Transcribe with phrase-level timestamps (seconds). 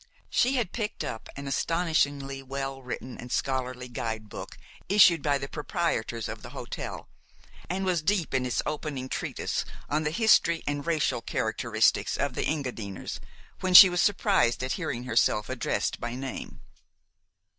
[0.31, 4.57] She had picked up an astonishingly well written and scholarly guide book
[4.89, 7.07] issued by the proprietors of the hotel,
[7.69, 12.45] and was deep in its opening treatise on the history and racial characteristics of the
[12.47, 13.19] Engadiners,
[13.59, 16.61] when she was surprised at hearing herself addressed by name.